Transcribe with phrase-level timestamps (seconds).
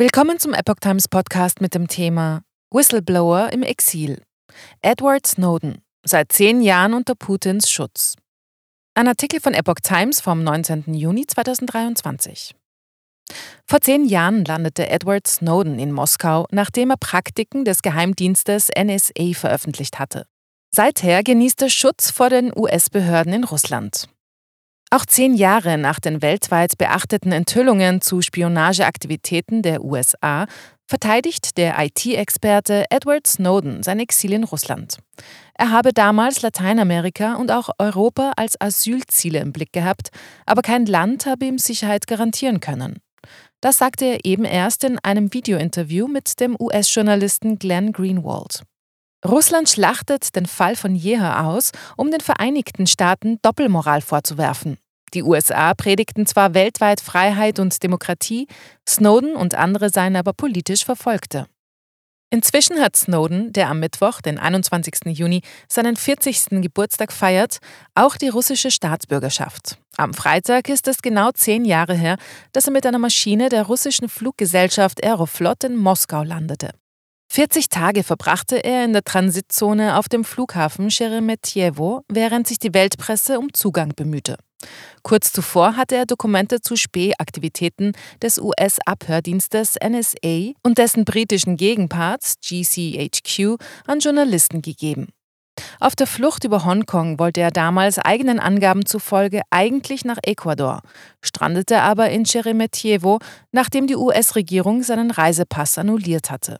[0.00, 4.22] Willkommen zum Epoch Times Podcast mit dem Thema Whistleblower im Exil.
[4.80, 8.14] Edward Snowden, seit zehn Jahren unter Putins Schutz.
[8.94, 10.94] Ein Artikel von Epoch Times vom 19.
[10.94, 12.54] Juni 2023.
[13.66, 19.98] Vor zehn Jahren landete Edward Snowden in Moskau, nachdem er Praktiken des Geheimdienstes NSA veröffentlicht
[19.98, 20.26] hatte.
[20.72, 24.08] Seither genießt er Schutz vor den US-Behörden in Russland.
[24.90, 30.46] Auch zehn Jahre nach den weltweit beachteten Enthüllungen zu Spionageaktivitäten der USA
[30.86, 34.96] verteidigt der IT-Experte Edward Snowden sein Exil in Russland.
[35.52, 40.08] Er habe damals Lateinamerika und auch Europa als Asylziele im Blick gehabt,
[40.46, 43.00] aber kein Land habe ihm Sicherheit garantieren können.
[43.60, 48.62] Das sagte er eben erst in einem Videointerview mit dem US-Journalisten Glenn Greenwald.
[49.26, 54.78] Russland schlachtet den Fall von jeher aus, um den Vereinigten Staaten Doppelmoral vorzuwerfen.
[55.14, 58.46] Die USA predigten zwar weltweit Freiheit und Demokratie,
[58.88, 61.46] Snowden und andere seien aber politisch Verfolgte.
[62.30, 65.16] Inzwischen hat Snowden, der am Mittwoch, den 21.
[65.18, 66.60] Juni, seinen 40.
[66.60, 67.58] Geburtstag feiert,
[67.94, 69.78] auch die russische Staatsbürgerschaft.
[69.96, 72.18] Am Freitag ist es genau zehn Jahre her,
[72.52, 76.72] dass er mit einer Maschine der russischen Fluggesellschaft Aeroflot in Moskau landete.
[77.30, 83.38] 40 Tage verbrachte er in der Transitzone auf dem Flughafen Sheremetyevo, während sich die Weltpresse
[83.38, 84.36] um Zugang bemühte.
[85.02, 93.56] Kurz zuvor hatte er Dokumente zu Spähaktivitäten des US-Abhördienstes NSA und dessen britischen Gegenparts GCHQ
[93.86, 95.08] an Journalisten gegeben.
[95.80, 100.82] Auf der Flucht über Hongkong wollte er damals eigenen Angaben zufolge eigentlich nach Ecuador,
[101.20, 103.18] strandete aber in Sheremetyevo,
[103.52, 106.58] nachdem die US-Regierung seinen Reisepass annulliert hatte.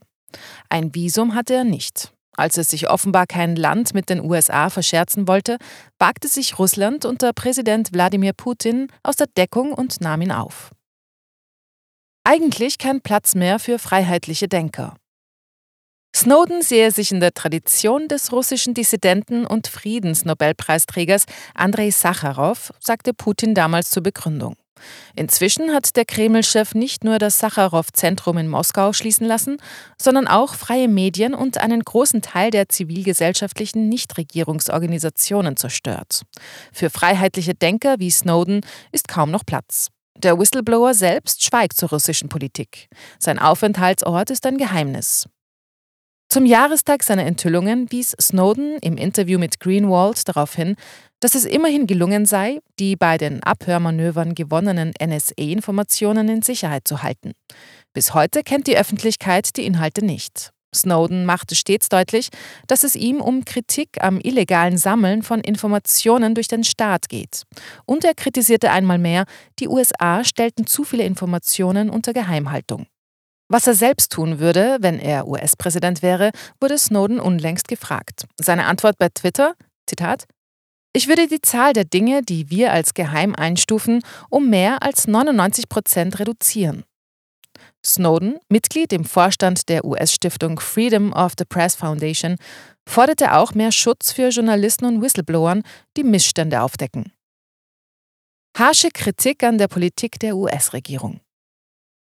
[0.68, 2.12] Ein Visum hatte er nicht.
[2.36, 5.58] Als es sich offenbar kein Land mit den USA verscherzen wollte,
[5.98, 10.70] wagte sich Russland unter Präsident Wladimir Putin aus der Deckung und nahm ihn auf.
[12.22, 14.96] Eigentlich kein Platz mehr für freiheitliche Denker.
[16.14, 23.55] Snowden sehe sich in der Tradition des russischen Dissidenten und Friedensnobelpreisträgers Andrei Sacharow, sagte Putin
[23.55, 24.56] damals zur Begründung.
[25.14, 29.58] Inzwischen hat der Kreml-Chef nicht nur das Sacharow-Zentrum in Moskau schließen lassen,
[30.00, 36.22] sondern auch freie Medien und einen großen Teil der zivilgesellschaftlichen Nichtregierungsorganisationen zerstört.
[36.72, 38.61] Für freiheitliche Denker wie Snowden
[38.92, 39.88] ist kaum noch Platz.
[40.17, 42.88] Der Whistleblower selbst schweigt zur russischen Politik.
[43.20, 45.27] Sein Aufenthaltsort ist ein Geheimnis.
[46.30, 50.77] Zum Jahrestag seiner Enthüllungen wies Snowden im Interview mit Greenwald darauf hin,
[51.20, 57.33] dass es immerhin gelungen sei, die bei den Abhörmanövern gewonnenen NSA-Informationen in Sicherheit zu halten.
[57.94, 60.50] Bis heute kennt die Öffentlichkeit die Inhalte nicht.
[60.74, 62.28] Snowden machte stets deutlich,
[62.67, 67.44] dass es ihm um Kritik am illegalen Sammeln von Informationen durch den Staat geht.
[67.86, 69.24] Und er kritisierte einmal mehr,
[69.61, 72.86] die USA stellten zu viele Informationen unter Geheimhaltung.
[73.48, 78.27] Was er selbst tun würde, wenn er US-Präsident wäre, wurde Snowden unlängst gefragt.
[78.39, 79.55] Seine Antwort bei Twitter,
[79.86, 80.27] Zitat,
[80.92, 85.69] ich würde die Zahl der Dinge, die wir als geheim einstufen, um mehr als 99
[85.69, 86.85] Prozent reduzieren.
[87.85, 92.36] Snowden, Mitglied im Vorstand der US-Stiftung Freedom of the Press Foundation,
[92.89, 95.63] forderte auch mehr Schutz für Journalisten und Whistleblowern,
[95.97, 97.13] die Missstände aufdecken.
[98.57, 101.20] Harsche Kritik an der Politik der US-Regierung.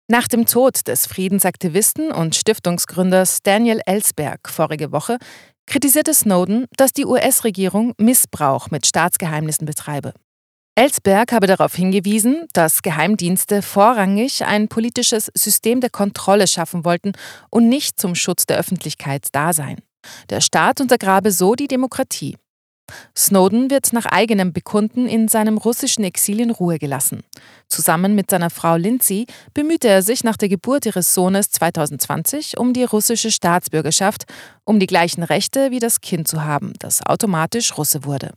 [0.09, 5.19] Nach dem Tod des Friedensaktivisten und Stiftungsgründers Daniel Ellsberg vorige Woche
[5.67, 10.13] kritisierte Snowden, dass die US-Regierung Missbrauch mit Staatsgeheimnissen betreibe.
[10.77, 17.13] Ellsberg habe darauf hingewiesen, dass Geheimdienste vorrangig ein politisches System der Kontrolle schaffen wollten
[17.51, 19.81] und nicht zum Schutz der Öffentlichkeit da seien.
[20.31, 22.37] Der Staat untergrabe so die Demokratie.
[23.17, 27.23] Snowden wird nach eigenem Bekunden in seinem russischen Exil in Ruhe gelassen.
[27.69, 32.73] Zusammen mit seiner Frau Lindsay bemühte er sich nach der Geburt ihres Sohnes 2020 um
[32.73, 34.25] die russische Staatsbürgerschaft,
[34.65, 38.33] um die gleichen Rechte wie das Kind zu haben, das automatisch Russe wurde.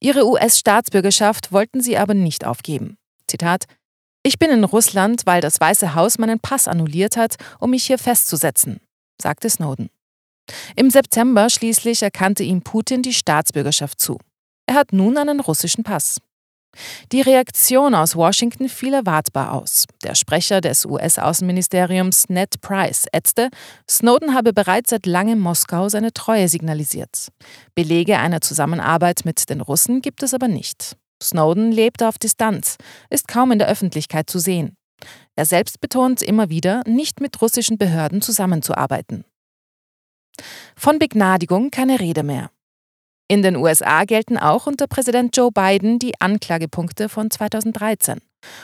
[0.00, 2.96] Ihre US-Staatsbürgerschaft wollten sie aber nicht aufgeben.
[3.26, 3.64] Zitat
[4.22, 7.98] Ich bin in Russland, weil das Weiße Haus meinen Pass annulliert hat, um mich hier
[7.98, 8.80] festzusetzen,
[9.20, 9.90] sagte Snowden.
[10.76, 14.18] Im September schließlich erkannte ihm Putin die Staatsbürgerschaft zu.
[14.66, 16.18] Er hat nun einen russischen Pass.
[17.12, 19.86] Die Reaktion aus Washington fiel erwartbar aus.
[20.04, 23.48] Der Sprecher des US-Außenministeriums Ned Price ätzte,
[23.88, 27.28] Snowden habe bereits seit langem Moskau seine Treue signalisiert.
[27.74, 30.96] Belege einer Zusammenarbeit mit den Russen gibt es aber nicht.
[31.22, 32.76] Snowden lebt auf Distanz,
[33.10, 34.76] ist kaum in der Öffentlichkeit zu sehen.
[35.36, 39.24] Er selbst betont immer wieder, nicht mit russischen Behörden zusammenzuarbeiten.
[40.76, 42.50] Von Begnadigung keine Rede mehr.
[43.30, 48.20] In den USA gelten auch unter Präsident Joe Biden die Anklagepunkte von 2013.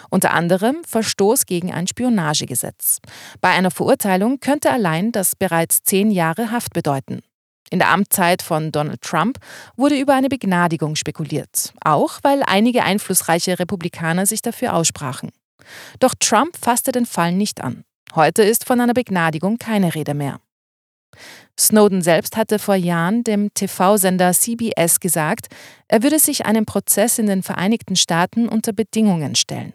[0.08, 2.98] Unter anderem Verstoß gegen ein Spionagegesetz.
[3.40, 7.20] Bei einer Verurteilung könnte allein das bereits zehn Jahre Haft bedeuten.
[7.70, 9.38] In der Amtszeit von Donald Trump
[9.76, 15.30] wurde über eine Begnadigung spekuliert, auch weil einige einflussreiche Republikaner sich dafür aussprachen.
[15.98, 17.84] Doch Trump fasste den Fall nicht an.
[18.14, 20.40] Heute ist von einer Begnadigung keine Rede mehr.
[21.58, 25.48] Snowden selbst hatte vor Jahren dem TV-Sender CBS gesagt,
[25.88, 29.74] er würde sich einem Prozess in den Vereinigten Staaten unter Bedingungen stellen.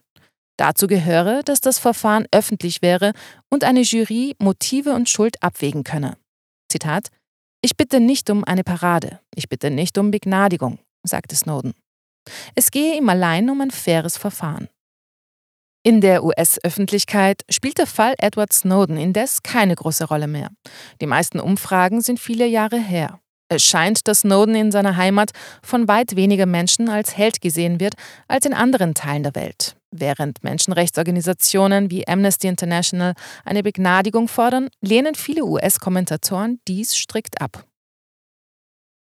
[0.57, 3.13] Dazu gehöre, dass das Verfahren öffentlich wäre
[3.49, 6.17] und eine Jury Motive und Schuld abwägen könne.
[6.69, 7.07] Zitat
[7.61, 11.73] Ich bitte nicht um eine Parade, ich bitte nicht um Begnadigung, sagte Snowden.
[12.55, 14.67] Es gehe ihm allein um ein faires Verfahren.
[15.81, 20.49] In der US-Öffentlichkeit spielt der Fall Edward Snowden indes keine große Rolle mehr.
[20.99, 23.21] Die meisten Umfragen sind viele Jahre her.
[23.47, 25.31] Es scheint, dass Snowden in seiner Heimat
[25.63, 27.93] von weit weniger Menschen als Held gesehen wird
[28.27, 29.77] als in anderen Teilen der Welt.
[29.91, 33.13] Während Menschenrechtsorganisationen wie Amnesty International
[33.45, 37.68] eine Begnadigung fordern, lehnen viele US-Kommentatoren dies strikt ab.